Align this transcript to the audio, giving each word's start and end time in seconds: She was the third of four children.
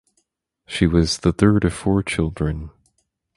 She 0.65 0.87
was 0.87 1.19
the 1.19 1.31
third 1.31 1.63
of 1.63 1.75
four 1.75 2.01
children. 2.01 2.71